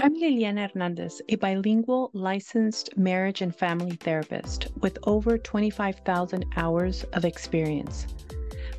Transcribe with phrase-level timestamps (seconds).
[0.00, 7.24] I'm Liliana Hernandez, a bilingual licensed marriage and family therapist with over 25,000 hours of
[7.24, 8.06] experience.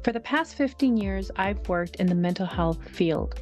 [0.02, 3.42] For the past 15 years, I've worked in the mental health field.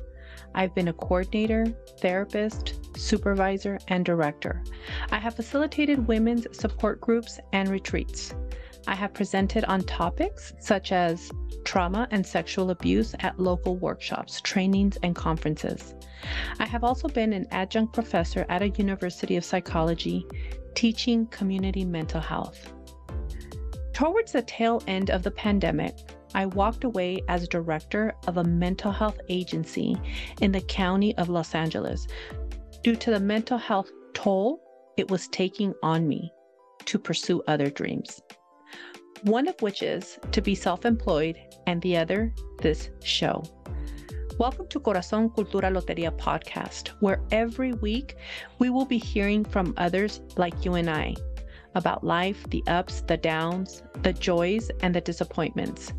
[0.56, 1.68] I've been a coordinator,
[2.00, 4.64] therapist, supervisor, and director.
[5.12, 8.34] I have facilitated women's support groups and retreats.
[8.88, 11.30] I have presented on topics such as
[11.66, 15.94] trauma and sexual abuse at local workshops, trainings, and conferences.
[16.60, 20.26] I have also been an adjunct professor at a University of Psychology
[20.74, 22.74] teaching community mental health.
[23.92, 25.94] Towards the tail end of the pandemic,
[26.34, 29.98] I walked away as director of a mental health agency
[30.40, 32.08] in the county of Los Angeles
[32.84, 34.62] due to the mental health toll
[34.96, 36.32] it was taking on me
[36.86, 38.22] to pursue other dreams
[39.24, 43.44] one of which is to be self employed, and the other, this show.
[44.38, 48.16] Welcome to Corazon Cultura Loteria podcast, where every week
[48.60, 51.16] we will be hearing from others like you and I
[51.74, 55.94] about life, the ups, the downs, the joys, and the disappointments,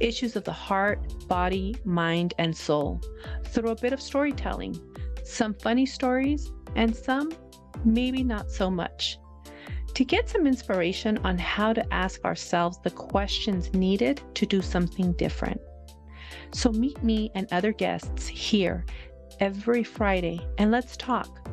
[0.00, 3.00] issues of the heart, body, mind, and soul,
[3.44, 4.78] through a bit of storytelling,
[5.24, 7.32] some funny stories, and some
[7.84, 9.18] maybe not so much
[9.98, 15.12] to get some inspiration on how to ask ourselves the questions needed to do something
[15.14, 15.60] different.
[16.52, 18.86] So meet me and other guests here
[19.40, 21.50] every Friday and let's talk.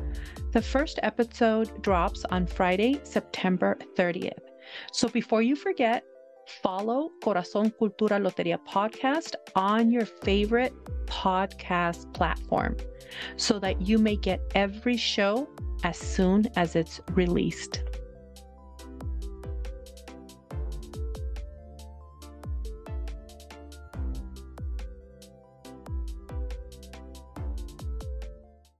[0.52, 4.38] The first episode drops on Friday, September 30th.
[4.92, 6.04] So before you forget,
[6.62, 10.72] follow Corazon Cultura Loteria podcast on your favorite
[11.06, 12.76] podcast platform
[13.36, 15.48] so that you may get every show
[15.82, 17.82] as soon as it's released.